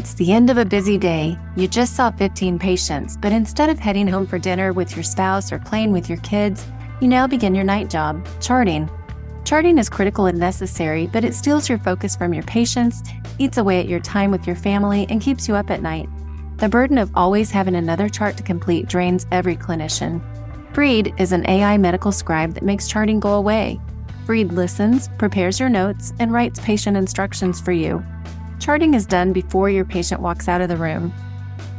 [0.00, 1.36] It's the end of a busy day.
[1.56, 5.52] You just saw 15 patients, but instead of heading home for dinner with your spouse
[5.52, 6.66] or playing with your kids,
[7.02, 8.88] you now begin your night job, charting.
[9.44, 13.02] Charting is critical and necessary, but it steals your focus from your patients,
[13.38, 16.08] eats away at your time with your family, and keeps you up at night.
[16.56, 20.22] The burden of always having another chart to complete drains every clinician.
[20.74, 23.78] Freed is an AI medical scribe that makes charting go away.
[24.24, 28.02] Freed listens, prepares your notes, and writes patient instructions for you.
[28.60, 31.14] Charting is done before your patient walks out of the room.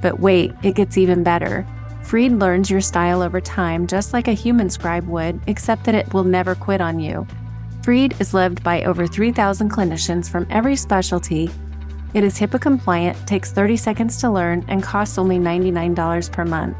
[0.02, 1.66] But wait, it gets even better.
[2.02, 6.12] Freed learns your style over time just like a human scribe would, except that it
[6.12, 7.28] will never quit on you.
[7.84, 11.52] Freed is loved by over 3,000 clinicians from every specialty.
[12.16, 16.76] It is HIPAA compliant, takes 30 seconds to learn, and costs only $99 per month.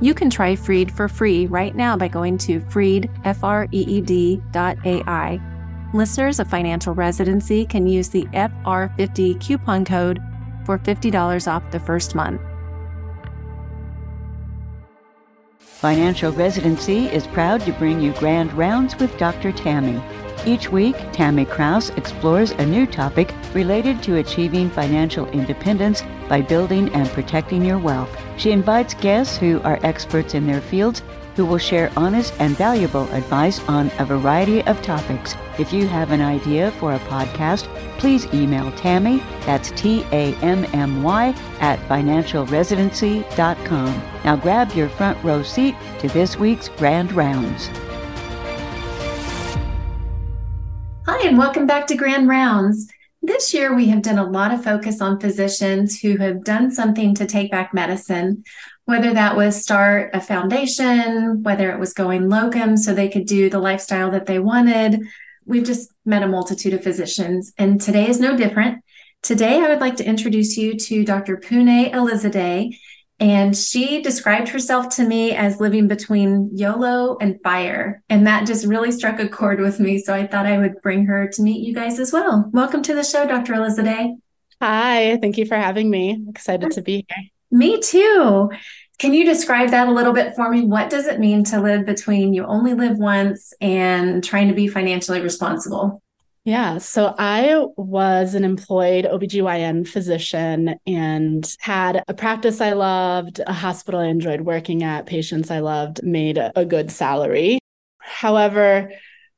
[0.00, 5.40] You can try Freed for free right now by going to freed, F-R-E-E-D dot A-I
[5.94, 10.22] Listeners of Financial Residency can use the FR50 coupon code
[10.64, 12.40] for $50 off the first month.
[15.58, 19.52] Financial Residency is proud to bring you Grand Rounds with Dr.
[19.52, 20.02] Tammy.
[20.46, 26.88] Each week, Tammy Kraus explores a new topic related to achieving financial independence by building
[26.94, 28.10] and protecting your wealth.
[28.38, 31.02] She invites guests who are experts in their fields
[31.36, 35.34] who will share honest and valuable advice on a variety of topics.
[35.58, 40.64] If you have an idea for a podcast, please email Tammy, that's T A M
[40.72, 44.02] M Y, at financialresidency.com.
[44.24, 47.68] Now grab your front row seat to this week's Grand Rounds.
[51.06, 52.88] Hi, and welcome back to Grand Rounds.
[53.24, 57.14] This year, we have done a lot of focus on physicians who have done something
[57.14, 58.42] to take back medicine
[58.84, 63.48] whether that was start a foundation, whether it was going locum so they could do
[63.48, 65.02] the lifestyle that they wanted.
[65.44, 68.82] We've just met a multitude of physicians, and today is no different.
[69.22, 71.36] Today, I would like to introduce you to Dr.
[71.36, 72.76] Pouneh Alizadeh,
[73.20, 78.02] and she described herself to me as living between YOLO and fire.
[78.08, 79.98] And that just really struck a chord with me.
[79.98, 82.50] So I thought I would bring her to meet you guys as well.
[82.52, 83.52] Welcome to the show, Dr.
[83.52, 84.16] Alizadeh.
[84.60, 86.24] Hi, thank you for having me.
[86.28, 87.31] Excited to be here.
[87.52, 88.50] Me too.
[88.98, 90.62] Can you describe that a little bit for me?
[90.62, 94.68] What does it mean to live between you only live once and trying to be
[94.68, 96.02] financially responsible?
[96.44, 103.52] Yeah, so I was an employed OBGYN physician and had a practice I loved, a
[103.52, 107.60] hospital I enjoyed working at, patients I loved, made a, a good salary.
[107.98, 108.90] However,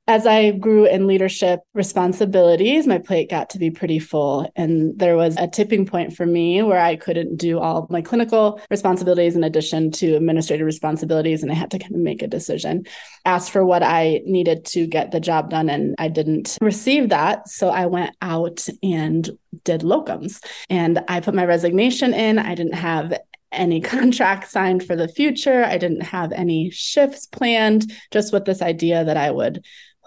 [0.07, 4.51] as I grew in leadership responsibilities, my plate got to be pretty full.
[4.55, 8.61] And there was a tipping point for me where I couldn't do all my clinical
[8.71, 11.43] responsibilities in addition to administrative responsibilities.
[11.43, 12.85] And I had to kind of make a decision,
[13.25, 15.71] ask for what I needed to get the job done.
[15.71, 17.49] And I didn't receive that.
[17.49, 19.31] So I went out and
[19.65, 20.45] did locums.
[20.69, 22.39] And I put my resignation in.
[22.39, 23.19] I didn't have
[23.53, 25.65] any contract signed for the future.
[25.65, 29.65] I didn't have any shifts planned, just with this idea that I would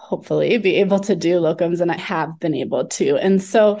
[0.08, 3.16] hopefully be able to do locums and I have been able to.
[3.18, 3.78] And so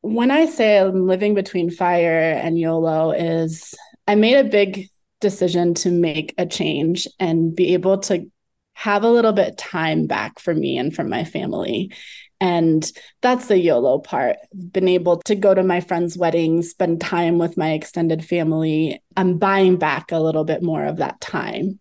[0.00, 3.76] when I say I'm living between fire and YOLO is
[4.08, 4.88] I made a big
[5.20, 8.28] decision to make a change and be able to
[8.74, 11.92] have a little bit time back for me and for my family
[12.40, 12.90] and
[13.20, 14.36] that's the YOLO part.
[14.70, 19.02] Been able to go to my friends' weddings, spend time with my extended family.
[19.18, 21.80] I'm buying back a little bit more of that time.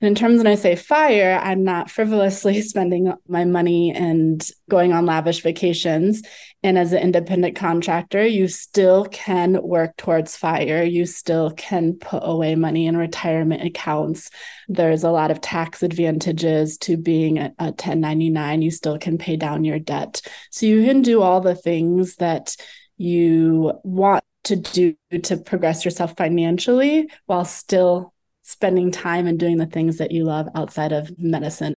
[0.00, 4.92] And in terms when I say fire, I'm not frivolously spending my money and going
[4.92, 6.22] on lavish vacations.
[6.64, 10.82] And as an independent contractor, you still can work towards fire.
[10.82, 14.30] You still can put away money in retirement accounts.
[14.66, 18.60] There's a lot of tax advantages to being a, a 1099.
[18.60, 20.20] You still can pay down your debt.
[20.50, 22.56] So you can do all the things that
[22.96, 29.66] you want to do to progress yourself financially while still spending time and doing the
[29.66, 31.74] things that you love outside of medicine.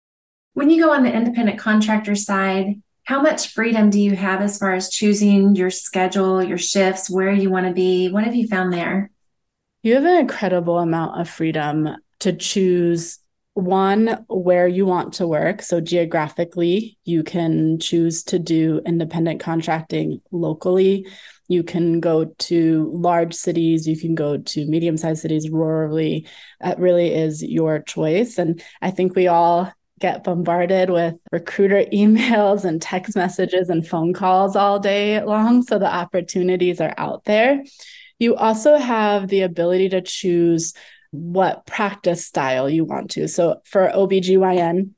[0.54, 4.58] When you go on the independent contractor side, how much freedom do you have as
[4.58, 8.08] far as choosing your schedule, your shifts, where you want to be?
[8.08, 9.10] What have you found there?
[9.82, 11.88] You have an incredible amount of freedom
[12.20, 13.18] to choose
[13.52, 15.60] one where you want to work.
[15.60, 21.06] So, geographically, you can choose to do independent contracting locally.
[21.48, 26.26] You can go to large cities, you can go to medium sized cities rurally.
[26.60, 28.38] That really is your choice.
[28.38, 34.12] And I think we all get bombarded with recruiter emails and text messages and phone
[34.12, 35.62] calls all day long.
[35.62, 37.62] So the opportunities are out there.
[38.18, 40.72] You also have the ability to choose
[41.10, 43.28] what practice style you want to.
[43.28, 44.90] So for OBGYN,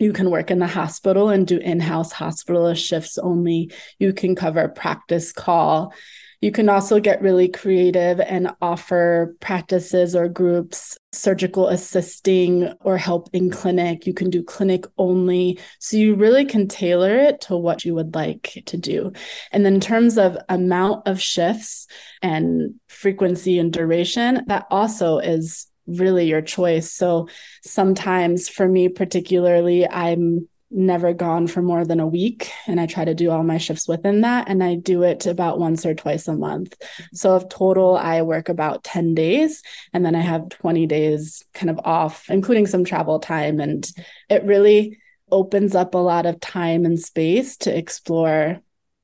[0.00, 3.70] you can work in the hospital and do in house hospitalist shifts only.
[3.98, 5.92] You can cover practice call
[6.40, 13.28] You can also get really creative and offer practices or groups surgical assisting or help
[13.34, 14.06] in clinic.
[14.06, 15.58] You can do clinic only.
[15.80, 19.12] So you really can tailor it to what you would like to do.
[19.52, 21.86] And then in terms of amount of shifts
[22.22, 25.66] and frequency and duration, that also is
[25.98, 26.92] really your choice.
[26.92, 27.28] So
[27.64, 33.04] sometimes for me, particularly, I'm never gone for more than a week and I try
[33.04, 36.28] to do all my shifts within that and I do it about once or twice
[36.28, 36.76] a month.
[37.12, 41.70] So if total I work about 10 days and then I have 20 days kind
[41.70, 43.84] of off including some travel time and
[44.28, 44.98] it really
[45.32, 48.60] opens up a lot of time and space to explore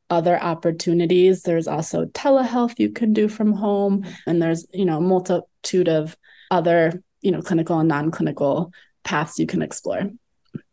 [0.08, 1.42] other opportunities.
[1.42, 6.16] There's also telehealth you can do from home and there's, you know, multitude of
[6.50, 8.72] other, you know, clinical and non-clinical
[9.04, 10.10] paths you can explore.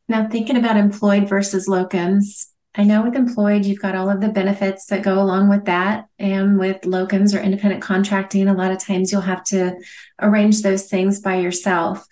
[0.07, 4.29] Now, thinking about employed versus locums, I know with employed, you've got all of the
[4.29, 6.07] benefits that go along with that.
[6.17, 9.75] And with locums or independent contracting, a lot of times you'll have to
[10.19, 12.05] arrange those things by yourself.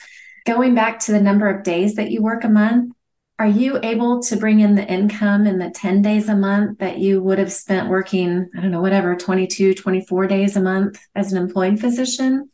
[0.46, 2.94] Going back to the number of days that you work a month,
[3.40, 7.00] are you able to bring in the income in the 10 days a month that
[7.00, 11.34] you would have spent working, I don't know, whatever, 22, 24 days a month as
[11.34, 12.51] an employed physician?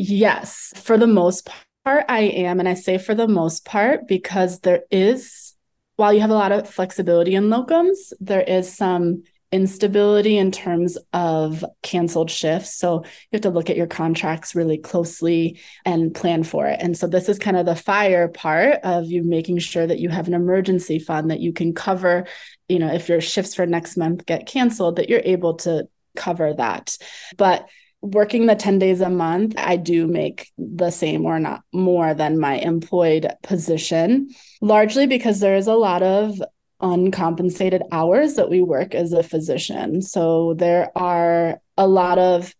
[0.00, 1.48] Yes, for the most
[1.84, 2.60] part, I am.
[2.60, 5.54] And I say for the most part because there is,
[5.96, 10.98] while you have a lot of flexibility in locums, there is some instability in terms
[11.12, 12.78] of canceled shifts.
[12.78, 16.78] So you have to look at your contracts really closely and plan for it.
[16.80, 20.10] And so this is kind of the fire part of you making sure that you
[20.10, 22.28] have an emergency fund that you can cover,
[22.68, 26.54] you know, if your shifts for next month get canceled, that you're able to cover
[26.54, 26.96] that.
[27.36, 27.66] But
[28.00, 32.38] working the 10 days a month, I do make the same or not more than
[32.38, 34.28] my employed position,
[34.60, 36.40] largely because there is a lot of
[36.80, 40.00] uncompensated hours that we work as a physician.
[40.00, 42.54] So there are a lot of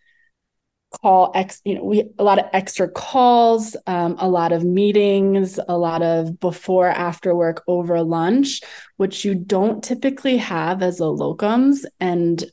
[1.02, 5.60] call ex you know we a lot of extra calls um, a lot of meetings
[5.68, 8.62] a lot of before after work over lunch
[8.96, 12.50] which you don't typically have as a locums and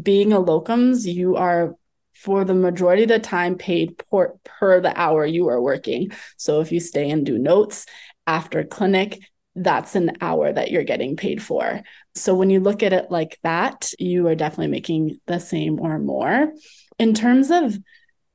[0.00, 1.74] being a locums you are
[2.22, 6.10] for the majority of the time paid per, per the hour you are working.
[6.36, 7.86] So if you stay and do notes
[8.26, 9.20] after clinic,
[9.54, 11.82] that's an hour that you're getting paid for.
[12.14, 15.98] So when you look at it like that, you are definitely making the same or
[15.98, 16.52] more.
[16.98, 17.78] In terms of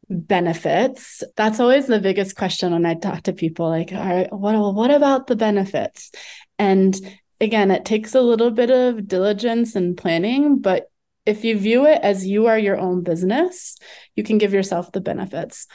[0.09, 4.73] benefits, that's always the biggest question when I talk to people like, all right, what,
[4.73, 6.11] what about the benefits?
[6.57, 6.95] And
[7.41, 10.89] again, it takes a little bit of diligence and planning, but
[11.25, 13.77] if you view it as you are your own business,
[14.15, 15.67] you can give yourself the benefits.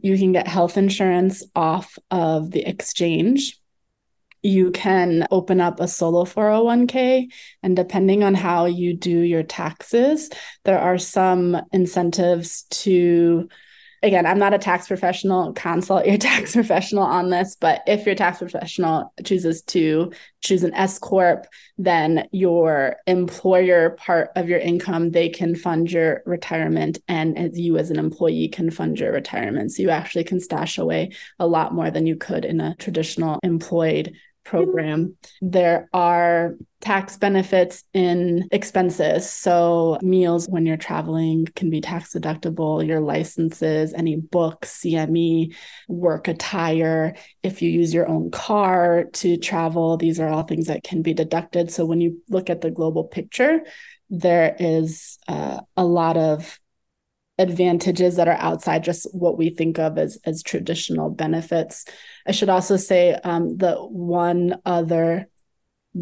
[0.00, 3.58] You can get health insurance off of the exchange.
[4.42, 7.28] You can open up a solo 401k.
[7.62, 10.30] And depending on how you do your taxes,
[10.64, 13.48] there are some incentives to
[14.02, 18.14] again, I'm not a tax professional, consult your tax professional on this, but if your
[18.14, 21.46] tax professional chooses to choose an S corp,
[21.78, 26.98] then your employer part of your income they can fund your retirement.
[27.08, 29.72] And as you as an employee can fund your retirement.
[29.72, 33.38] So you actually can stash away a lot more than you could in a traditional
[33.42, 35.16] employed program.
[35.40, 39.30] There are tax benefits in expenses.
[39.30, 45.54] So, meals when you're traveling can be tax deductible, your licenses, any books, CME,
[45.88, 47.14] work attire.
[47.42, 51.14] If you use your own car to travel, these are all things that can be
[51.14, 51.70] deducted.
[51.70, 53.60] So, when you look at the global picture,
[54.10, 56.60] there is uh, a lot of
[57.38, 61.84] advantages that are outside just what we think of as as traditional benefits.
[62.26, 65.28] I should also say um, the one other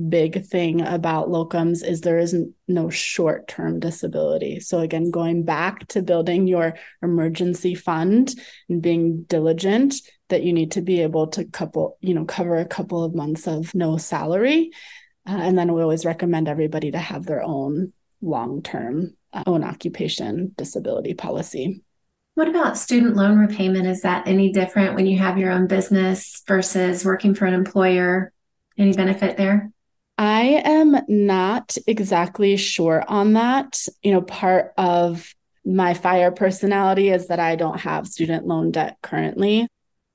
[0.09, 4.61] big thing about locums is there isn't no short-term disability.
[4.61, 8.33] So again, going back to building your emergency fund
[8.69, 9.95] and being diligent
[10.29, 13.49] that you need to be able to couple, you know, cover a couple of months
[13.49, 14.71] of no salary.
[15.27, 20.53] Uh, and then we always recommend everybody to have their own long-term uh, own occupation
[20.57, 21.83] disability policy.
[22.35, 23.87] What about student loan repayment?
[23.87, 28.33] Is that any different when you have your own business versus working for an employer?
[28.79, 29.71] Any benefit there?
[30.17, 33.87] I am not exactly sure on that.
[34.03, 35.35] You know, part of
[35.65, 39.67] my fire personality is that I don't have student loan debt currently.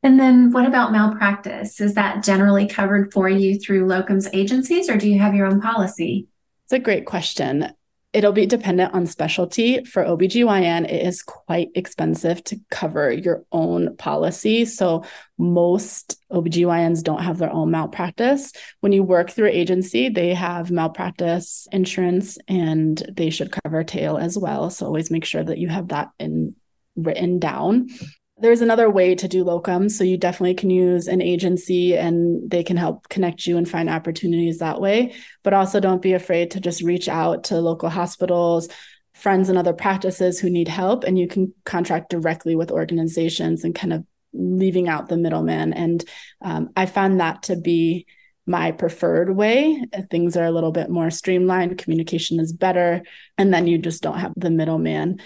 [0.04, 1.82] And then what about malpractice?
[1.82, 5.62] Is that generally covered for you through locums agencies or do you have your own
[5.62, 6.28] policy?
[6.66, 7.72] It's a great question
[8.16, 9.84] it'll be dependent on specialty.
[9.84, 14.64] For OBGYN, it is quite expensive to cover your own policy.
[14.64, 15.04] So
[15.38, 18.54] most OBGYNs don't have their own malpractice.
[18.80, 24.38] When you work through agency, they have malpractice insurance and they should cover tail as
[24.38, 24.70] well.
[24.70, 26.56] So always make sure that you have that in
[26.96, 27.90] written down.
[28.38, 29.88] There's another way to do locum.
[29.88, 33.90] So you definitely can use an agency and they can help connect you and find
[33.90, 35.14] opportunities that way.
[35.44, 38.68] But also don't be afraid to just reach out to local hospitals,
[39.14, 41.06] friends and other practices who need help.
[41.06, 45.72] And you can contract directly with organizations and kind of leaving out the middleman.
[45.72, 46.04] And
[46.42, 48.06] um, I found that to be
[48.46, 49.82] my preferred way.
[50.12, 53.02] Things are a little bit more streamlined, communication is better,
[53.38, 55.22] and then you just don't have the middleman.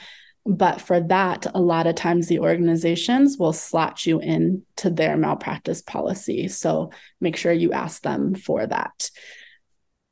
[0.45, 5.17] But for that, a lot of times the organizations will slot you in to their
[5.17, 6.47] malpractice policy.
[6.47, 6.91] So
[7.21, 9.11] make sure you ask them for that.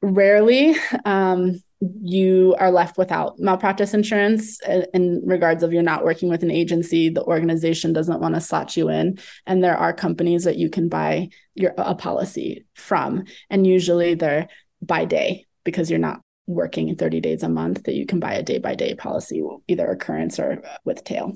[0.01, 4.59] Rarely, um, you are left without malpractice insurance
[4.93, 8.75] in regards of you're not working with an agency the organization doesn't want to slot
[8.75, 13.67] you in and there are companies that you can buy your a policy from and
[13.67, 14.47] usually they're
[14.81, 18.43] by day because you're not working 30 days a month that you can buy a
[18.43, 21.33] day by day policy, either occurrence or with tail.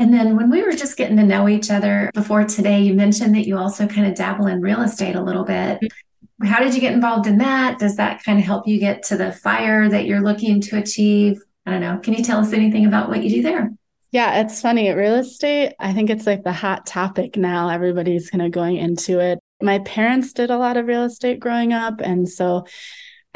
[0.00, 3.34] And then when we were just getting to know each other before today, you mentioned
[3.34, 5.80] that you also kind of dabble in real estate a little bit.
[6.44, 7.78] How did you get involved in that?
[7.78, 11.40] Does that kind of help you get to the fire that you're looking to achieve?
[11.66, 11.98] I don't know.
[11.98, 13.72] Can you tell us anything about what you do there?
[14.12, 14.90] Yeah, it's funny.
[14.90, 17.68] Real estate, I think it's like the hot topic now.
[17.68, 19.40] Everybody's kind of going into it.
[19.60, 22.00] My parents did a lot of real estate growing up.
[22.00, 22.66] And so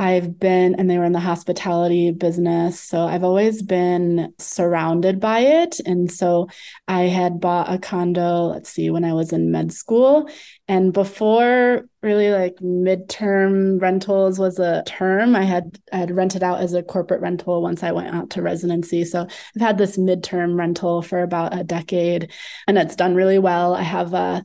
[0.02, 2.80] I've been, and they were in the hospitality business.
[2.80, 5.78] So I've always been surrounded by it.
[5.87, 6.49] And so
[6.88, 10.28] I had bought a condo, let's see, when I was in med school.
[10.66, 16.61] And before really like midterm rentals was a term, I had I had rented out
[16.61, 19.04] as a corporate rental once I went out to residency.
[19.04, 22.32] So I've had this midterm rental for about a decade
[22.66, 23.76] and it's done really well.
[23.76, 24.44] I have a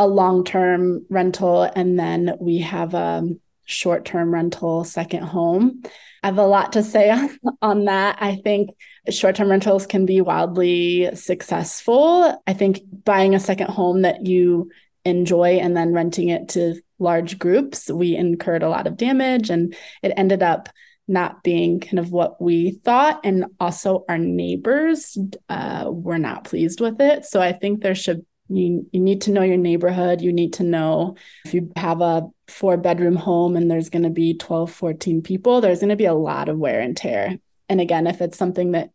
[0.00, 3.38] a long-term rental and then we have um
[3.68, 5.82] short term rental second home.
[6.22, 7.10] I have a lot to say
[7.62, 8.16] on, that.
[8.20, 8.70] I think
[9.10, 12.42] short term rentals can be wildly successful.
[12.46, 14.70] I think buying a second home that you
[15.04, 19.76] enjoy and then renting it to large groups, we incurred a lot of damage and
[20.02, 20.68] it ended up
[21.06, 23.20] not being kind of what we thought.
[23.22, 25.16] And also, our neighbors
[25.48, 27.24] uh, were not pleased with it.
[27.24, 30.20] So, I think there should you, you need to know your neighborhood.
[30.20, 34.10] You need to know if you have a four bedroom home and there's going to
[34.10, 37.38] be 12, 14 people, there's going to be a lot of wear and tear.
[37.68, 38.90] And again, if it's something that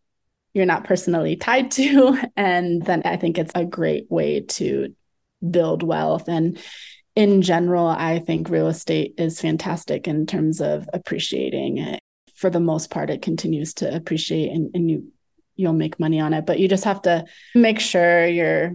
[0.53, 4.95] you're not personally tied to, and then I think it's a great way to
[5.50, 6.27] build wealth.
[6.27, 6.57] And
[7.15, 12.00] in general, I think real estate is fantastic in terms of appreciating it.
[12.33, 15.12] For the most part, it continues to appreciate and, and you
[15.55, 16.48] you'll make money on it.
[16.48, 18.74] But you just have to make sure you're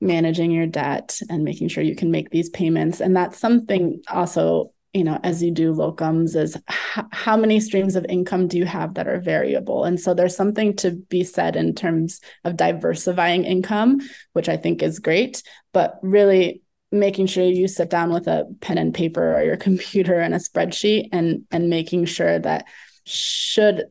[0.00, 3.00] managing your debt and making sure you can make these payments.
[3.00, 7.96] And that's something also, you know, as you do locums, is h- how many streams
[7.96, 9.84] of income do you have that are variable?
[9.84, 14.00] And so there's something to be said in terms of diversifying income,
[14.34, 18.78] which I think is great, but really making sure you sit down with a pen
[18.78, 22.66] and paper or your computer and a spreadsheet and and making sure that
[23.04, 23.84] should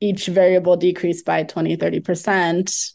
[0.00, 2.92] each variable decrease by 20 30%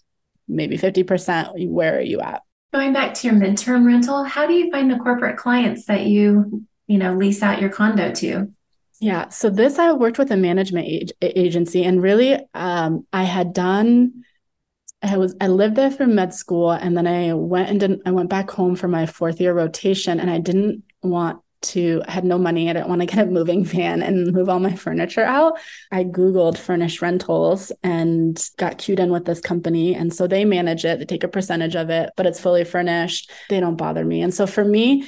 [0.47, 4.69] maybe 50% where are you at Going back to your midterm rental, how do you
[4.69, 8.53] find the corporate clients that you, you know, lease out your condo to?
[8.99, 13.53] Yeah, so this I worked with a management age- agency, and really, um, I had
[13.53, 14.23] done.
[15.01, 18.11] I was I lived there for med school, and then I went and didn't, I
[18.11, 22.25] went back home for my fourth year rotation, and I didn't want to I had
[22.25, 22.69] no money.
[22.69, 25.59] I didn't want to get a moving van and move all my furniture out.
[25.91, 29.95] I Googled furnished rentals and got queued in with this company.
[29.95, 33.31] And so they manage it, they take a percentage of it, but it's fully furnished.
[33.49, 34.21] They don't bother me.
[34.21, 35.07] And so for me,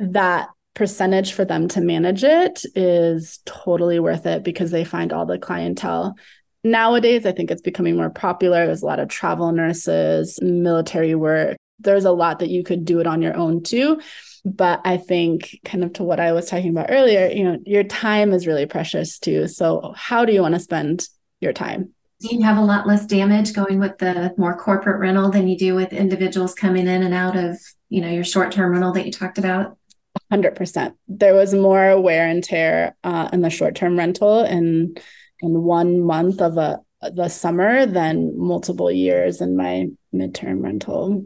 [0.00, 5.24] that percentage for them to manage it is totally worth it because they find all
[5.24, 6.16] the clientele
[6.64, 11.56] nowadays i think it's becoming more popular there's a lot of travel nurses military work
[11.78, 14.00] there's a lot that you could do it on your own too.
[14.46, 17.82] But i think kind of to what i was talking about earlier you know your
[17.82, 19.48] time is really precious too.
[19.48, 21.08] So how do you want to spend
[21.40, 21.94] your time?
[22.20, 25.58] Do you have a lot less damage going with the more corporate rental than you
[25.58, 29.12] do with individuals coming in and out of you know your short-term rental that you
[29.12, 29.78] talked about?
[30.32, 34.94] 100% there was more wear and tear uh, in the short-term rental in
[35.40, 36.80] in one month of a
[37.12, 41.24] the summer than multiple years in my midterm rental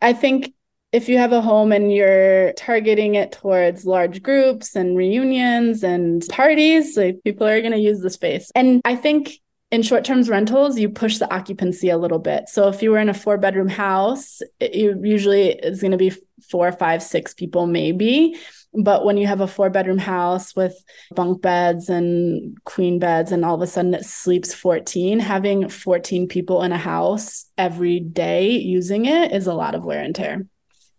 [0.00, 0.52] i think
[0.92, 6.26] if you have a home and you're targeting it towards large groups and reunions and
[6.30, 8.50] parties, like people are going to use the space.
[8.54, 9.32] And I think
[9.70, 12.48] in short term rentals, you push the occupancy a little bit.
[12.48, 16.12] So if you were in a four bedroom house, it usually is going to be
[16.50, 18.38] four, five, six people, maybe.
[18.74, 20.74] But when you have a four bedroom house with
[21.14, 26.28] bunk beds and queen beds, and all of a sudden it sleeps 14, having 14
[26.28, 30.46] people in a house every day using it is a lot of wear and tear.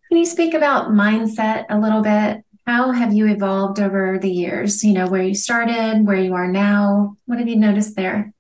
[0.10, 2.44] Can you speak about mindset a little bit?
[2.66, 4.84] How have you evolved over the years?
[4.84, 7.18] You know, where you started, where you are now.
[7.26, 8.34] What have you noticed there?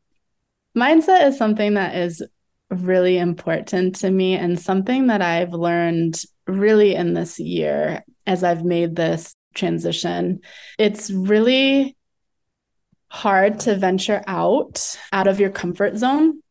[0.77, 2.24] Mindset is something that is
[2.69, 8.63] really important to me and something that I've learned really in this year as I've
[8.63, 10.41] made this transition.
[10.77, 11.96] It's really
[13.10, 16.41] hard to venture out out of your comfort zone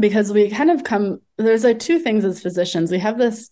[0.00, 2.90] because we kind of come there's like two things as physicians.
[2.90, 3.50] We have this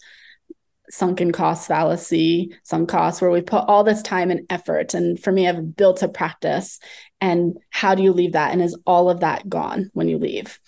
[0.90, 4.94] sunken cost fallacy, sunk costs, where we put all this time and effort.
[4.94, 6.78] And for me, I've built a practice
[7.22, 8.52] and how do you leave that?
[8.52, 10.58] And is all of that gone when you leave?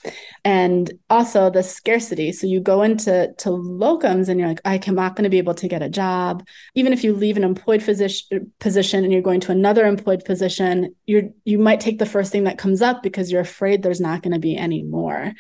[0.44, 2.30] And also the scarcity.
[2.30, 5.54] So you go into to locums and you're like i'm not going to be able
[5.54, 6.46] to get a job.
[6.76, 11.24] Even if you leave an employed position and you're going to another employed position you're
[11.44, 14.32] you might take the first thing that comes up because you're afraid there's not going
[14.32, 15.32] to be any more.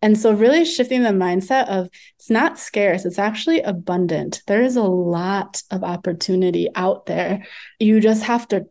[0.00, 4.42] And so really shifting the mindset of it's not scarce it's actually abundant.
[4.46, 7.46] There is a lot of opportunity out there.
[7.78, 8.64] You just have to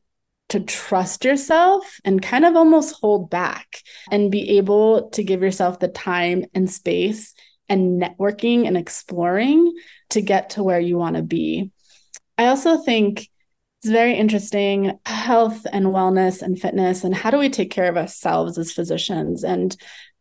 [0.51, 3.81] to trust yourself and kind of almost hold back
[4.12, 7.34] and be able to give yourself the time and space
[7.70, 9.74] and networking and exploring
[10.10, 11.72] to get to where you want to be.
[12.38, 13.29] I also think
[13.79, 17.96] it's very interesting health and wellness and fitness and how do we take care of
[17.96, 19.46] ourselves as physicians?
[19.46, 19.75] And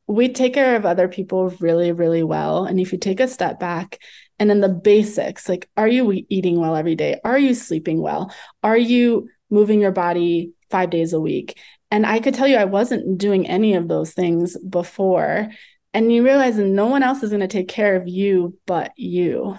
[0.06, 2.66] we take care of other people really really well.
[2.66, 3.98] And if you take a step back
[4.38, 7.20] and then the basics like are you eating well every day?
[7.24, 8.32] Are you sleeping well?
[8.62, 11.58] Are you moving your body five days a week.
[11.90, 15.48] And I could tell you I wasn't doing any of those things before.
[15.92, 19.58] And you realize no one else is going to take care of you but you.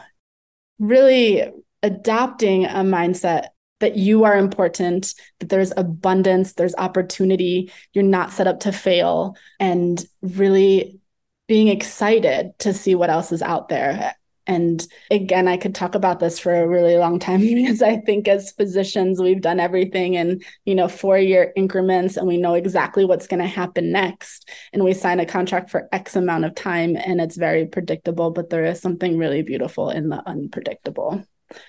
[0.79, 1.51] Really
[1.83, 3.47] adopting a mindset
[3.81, 9.35] that you are important, that there's abundance, there's opportunity, you're not set up to fail,
[9.59, 10.99] and really
[11.47, 14.15] being excited to see what else is out there.
[14.47, 18.27] And again, I could talk about this for a really long time because I think
[18.27, 23.05] as physicians, we've done everything in, you know, four year increments and we know exactly
[23.05, 24.49] what's going to happen next.
[24.73, 28.49] And we sign a contract for X amount of time and it's very predictable, but
[28.49, 31.23] there is something really beautiful in the unpredictable.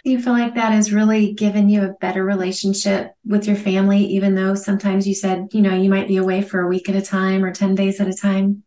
[0.05, 4.05] Do you feel like that has really given you a better relationship with your family,
[4.07, 6.95] even though sometimes you said, you know, you might be away for a week at
[6.95, 8.63] a time or 10 days at a time?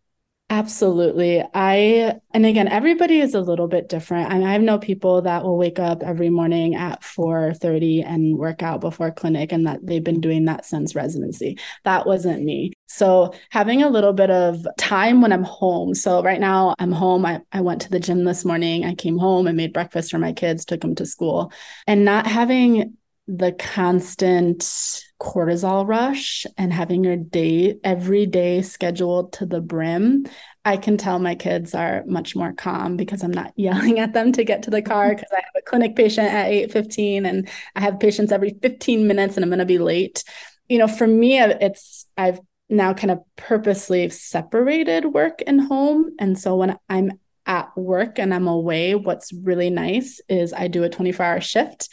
[0.56, 1.44] Absolutely.
[1.54, 4.32] I, and again, everybody is a little bit different.
[4.32, 8.64] I, mean, I know people that will wake up every morning at 4.30 and work
[8.64, 11.60] out before clinic and that they've been doing that since residency.
[11.84, 12.72] That wasn't me.
[12.86, 15.94] So having a little bit of time when I'm home.
[15.94, 17.26] So right now I'm home.
[17.26, 18.86] I, I went to the gym this morning.
[18.86, 21.52] I came home and made breakfast for my kids, took them to school
[21.86, 22.96] and not having
[23.28, 24.60] the constant
[25.20, 30.26] cortisol rush and having your day every day scheduled to the brim
[30.66, 34.32] i can tell my kids are much more calm because i'm not yelling at them
[34.32, 35.38] to get to the car because mm-hmm.
[35.38, 39.44] i have a clinic patient at 8.15 and i have patients every 15 minutes and
[39.44, 40.24] i'm going to be late.
[40.68, 46.12] You know for me it's i've now kind of purposely separated work and home.
[46.20, 47.14] And so when i'm
[47.46, 51.90] at work and i'm away what's really nice is i do a 24 hour shift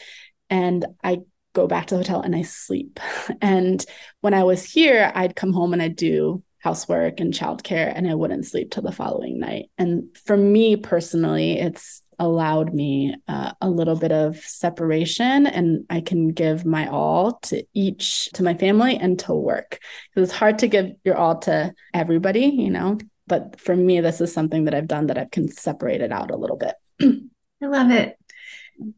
[0.52, 1.22] and I
[1.54, 3.00] go back to the hotel and I sleep.
[3.40, 3.84] And
[4.20, 8.14] when I was here, I'd come home and I'd do housework and childcare and I
[8.14, 9.70] wouldn't sleep till the following night.
[9.78, 16.02] And for me personally, it's allowed me uh, a little bit of separation and I
[16.02, 19.80] can give my all to each, to my family and to work.
[20.14, 22.98] Because it's hard to give your all to everybody, you know.
[23.26, 26.30] But for me, this is something that I've done that I can separate it out
[26.30, 26.74] a little bit.
[27.62, 28.16] I love it.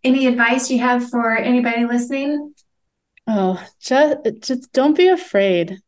[0.02, 2.54] Any advice you have for anybody listening?
[3.26, 5.78] Oh, just just don't be afraid.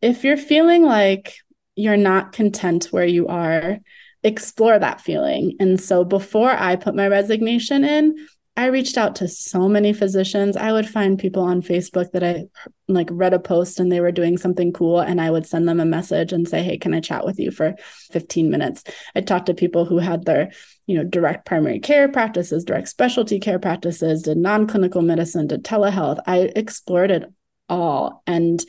[0.00, 1.34] If you're feeling like
[1.74, 3.78] you're not content where you are,
[4.22, 5.56] explore that feeling.
[5.58, 10.58] And so before I put my resignation in, I reached out to so many physicians.
[10.58, 12.44] I would find people on Facebook that I
[12.86, 15.80] like read a post and they were doing something cool and I would send them
[15.80, 17.74] a message and say, "Hey, can I chat with you for
[18.10, 18.84] 15 minutes?"
[19.14, 20.52] I talked to people who had their,
[20.86, 26.18] you know, direct primary care practices, direct specialty care practices, did non-clinical medicine, did telehealth.
[26.26, 27.24] I explored it
[27.68, 28.62] all and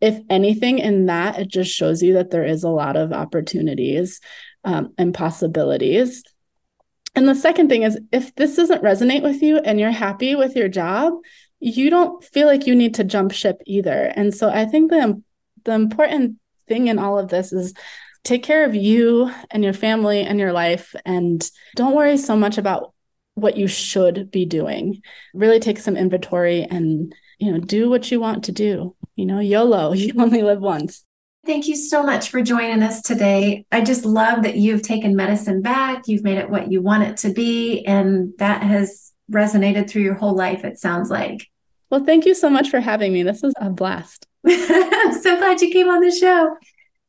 [0.00, 4.20] if anything in that it just shows you that there is a lot of opportunities
[4.64, 6.24] um, and possibilities
[7.14, 10.56] And the second thing is if this doesn't resonate with you and you're happy with
[10.56, 11.14] your job,
[11.58, 14.12] you don't feel like you need to jump ship either.
[14.14, 15.22] And so I think the
[15.64, 16.36] the important
[16.68, 17.74] thing in all of this is
[18.24, 22.58] take care of you and your family and your life and don't worry so much
[22.58, 22.94] about
[23.34, 25.02] what you should be doing.
[25.34, 28.94] Really take some inventory and, you know, do what you want to do.
[29.16, 31.04] You know, YOLO, you only live once.
[31.46, 33.64] Thank you so much for joining us today.
[33.72, 37.16] I just love that you've taken medicine back, you've made it what you want it
[37.18, 41.46] to be, and that has resonated through your whole life, it sounds like.
[41.88, 43.22] Well, thank you so much for having me.
[43.22, 44.26] This was a blast.
[44.46, 46.56] I'm so glad you came on the show.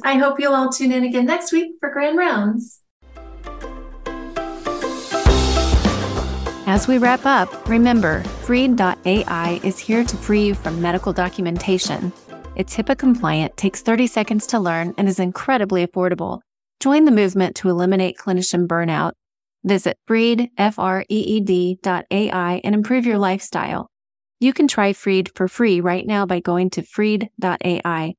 [0.03, 2.79] I hope you'll all tune in again next week for Grand Rounds.
[6.65, 12.13] As we wrap up, remember Freed.ai is here to free you from medical documentation.
[12.53, 16.41] It's HIPAA compliant, takes 30 seconds to learn, and is incredibly affordable.
[16.81, 19.13] Join the movement to eliminate clinician burnout.
[19.63, 21.01] Visit Freed, F-R-E-E-D.ai
[22.63, 23.87] and improve your lifestyle.
[24.39, 28.15] You can try Freed for free right now by going to freed.ai.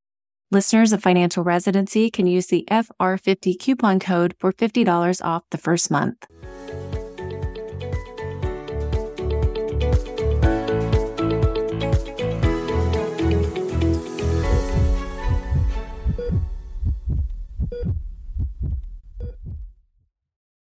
[0.50, 5.90] Listeners of Financial Residency can use the FR50 coupon code for $50 off the first
[5.90, 6.26] month.